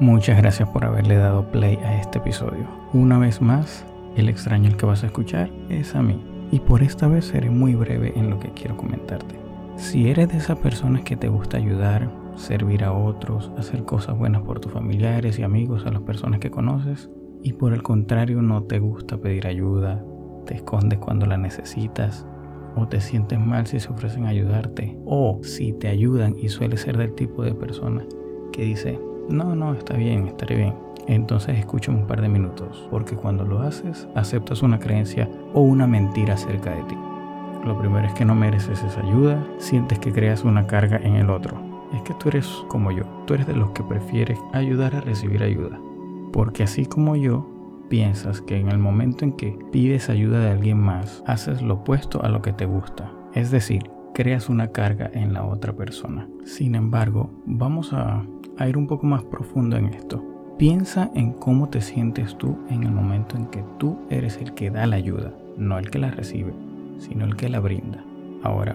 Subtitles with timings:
[0.00, 2.68] Muchas gracias por haberle dado play a este episodio.
[2.92, 3.84] Una vez más,
[4.14, 6.24] el extraño el que vas a escuchar es a mí.
[6.52, 9.34] Y por esta vez seré muy breve en lo que quiero comentarte.
[9.74, 14.42] Si eres de esas personas que te gusta ayudar, servir a otros, hacer cosas buenas
[14.42, 17.10] por tus familiares y amigos, a las personas que conoces,
[17.42, 20.04] y por el contrario no te gusta pedir ayuda,
[20.46, 22.24] te escondes cuando la necesitas,
[22.76, 26.96] o te sientes mal si se ofrecen ayudarte, o si te ayudan y sueles ser
[26.96, 28.06] del tipo de persona
[28.52, 30.74] que dice, no, no, está bien, estaré bien.
[31.06, 35.86] Entonces escucha un par de minutos, porque cuando lo haces, aceptas una creencia o una
[35.86, 36.96] mentira acerca de ti.
[37.64, 41.30] Lo primero es que no mereces esa ayuda, sientes que creas una carga en el
[41.30, 41.58] otro.
[41.94, 45.42] Es que tú eres como yo, tú eres de los que prefieres ayudar a recibir
[45.42, 45.80] ayuda.
[46.32, 47.46] Porque así como yo,
[47.88, 52.22] piensas que en el momento en que pides ayuda de alguien más, haces lo opuesto
[52.22, 53.10] a lo que te gusta.
[53.34, 56.26] Es decir, creas una carga en la otra persona.
[56.44, 58.26] Sin embargo, vamos a
[58.66, 60.24] ir un poco más profundo en esto.
[60.58, 64.70] Piensa en cómo te sientes tú en el momento en que tú eres el que
[64.72, 66.52] da la ayuda, no el que la recibe,
[66.98, 68.02] sino el que la brinda.
[68.42, 68.74] Ahora,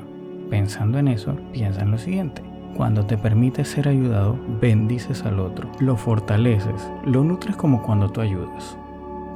[0.50, 2.42] pensando en eso, piensa en lo siguiente.
[2.78, 8.22] Cuando te permites ser ayudado, bendices al otro, lo fortaleces, lo nutres como cuando tú
[8.22, 8.78] ayudas.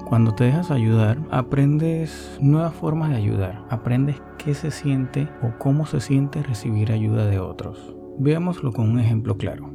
[0.07, 5.85] Cuando te dejas ayudar, aprendes nuevas formas de ayudar, aprendes qué se siente o cómo
[5.85, 7.93] se siente recibir ayuda de otros.
[8.17, 9.69] Veámoslo con un ejemplo claro.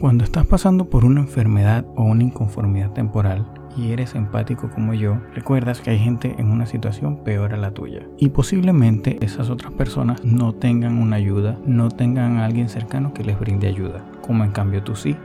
[0.00, 5.18] Cuando estás pasando por una enfermedad o una inconformidad temporal y eres empático como yo,
[5.32, 8.08] recuerdas que hay gente en una situación peor a la tuya.
[8.18, 13.22] Y posiblemente esas otras personas no tengan una ayuda, no tengan a alguien cercano que
[13.22, 15.16] les brinde ayuda, como en cambio tú sí.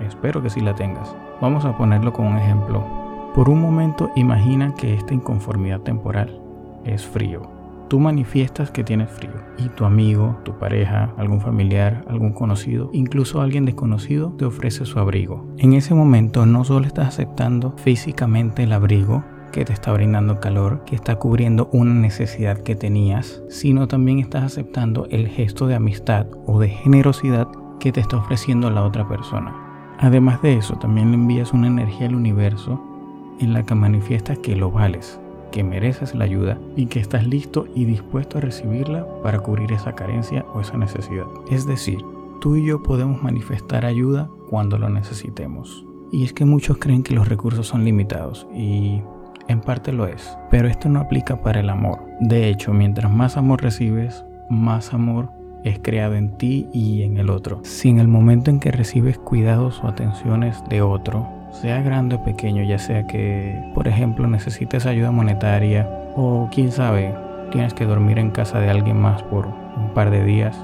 [0.00, 1.14] Espero que sí la tengas.
[1.42, 3.05] Vamos a ponerlo con un ejemplo.
[3.36, 6.40] Por un momento imagina que esta inconformidad temporal
[6.84, 7.56] es frío
[7.88, 13.40] Tú manifiestas que tienes frío y tu amigo, tu pareja, algún familiar, algún conocido, incluso
[13.40, 15.46] alguien desconocido te ofrece su abrigo.
[15.58, 20.82] En ese momento no solo estás aceptando físicamente el abrigo, que te está brindando calor,
[20.84, 26.26] que está cubriendo una necesidad que tenías, sino también estás aceptando el gesto de amistad
[26.44, 27.46] o de generosidad
[27.78, 29.54] que te está ofreciendo la otra persona.
[30.00, 32.95] Además de eso, también le envías una energía al universo
[33.40, 35.20] en la que manifiestas que lo vales,
[35.52, 39.94] que mereces la ayuda y que estás listo y dispuesto a recibirla para cubrir esa
[39.94, 41.26] carencia o esa necesidad.
[41.50, 41.98] Es decir,
[42.40, 45.84] tú y yo podemos manifestar ayuda cuando lo necesitemos.
[46.12, 49.02] Y es que muchos creen que los recursos son limitados y
[49.48, 52.00] en parte lo es, pero esto no aplica para el amor.
[52.20, 55.30] De hecho, mientras más amor recibes, más amor
[55.64, 57.60] es creado en ti y en el otro.
[57.64, 61.28] Si en el momento en que recibes cuidados o atenciones de otro,
[61.60, 67.14] sea grande o pequeño, ya sea que, por ejemplo, necesites ayuda monetaria o quién sabe,
[67.50, 70.56] tienes que dormir en casa de alguien más por un par de días,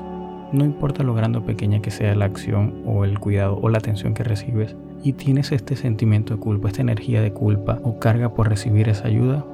[0.52, 3.78] no importa lo grande o pequeña que sea la acción o el cuidado o la
[3.78, 8.34] atención que recibes y tienes este sentimiento de culpa, esta energía de culpa o carga
[8.34, 9.44] por recibir esa ayuda,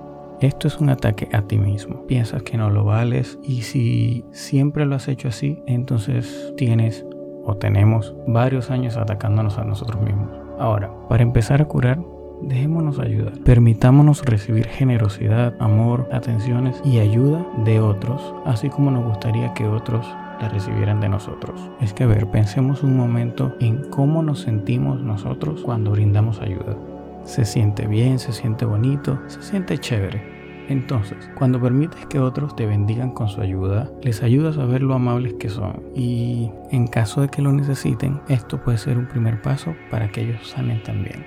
[0.41, 2.07] esto es un ataque a ti mismo.
[2.07, 7.07] Piensas que no lo vales y si siempre lo has hecho así, entonces tienes
[7.45, 10.48] o tenemos varios años atacándonos a nosotros mismos.
[10.59, 12.01] Ahora, para empezar a curar,
[12.43, 13.39] dejémonos ayudar.
[13.45, 20.07] Permitámonos recibir generosidad, amor, atenciones y ayuda de otros, así como nos gustaría que otros
[20.41, 21.61] la recibieran de nosotros.
[21.81, 26.77] Es que a ver, pensemos un momento en cómo nos sentimos nosotros cuando brindamos ayuda.
[27.25, 30.38] Se siente bien, se siente bonito, se siente chévere.
[30.69, 34.95] Entonces, cuando permites que otros te bendigan con su ayuda, les ayudas a ver lo
[34.95, 35.83] amables que son.
[35.95, 40.23] Y en caso de que lo necesiten, esto puede ser un primer paso para que
[40.23, 41.27] ellos sanen también.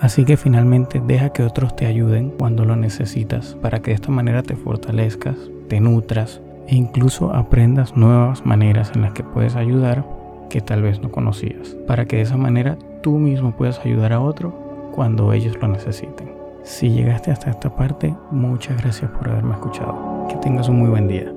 [0.00, 4.12] Así que finalmente deja que otros te ayuden cuando lo necesitas para que de esta
[4.12, 5.36] manera te fortalezcas,
[5.68, 10.04] te nutras e incluso aprendas nuevas maneras en las que puedes ayudar
[10.50, 14.20] que tal vez no conocías, para que de esa manera tú mismo puedas ayudar a
[14.20, 16.37] otro cuando ellos lo necesiten.
[16.68, 20.26] Si llegaste hasta esta parte, muchas gracias por haberme escuchado.
[20.28, 21.32] Que tengas un muy buen día.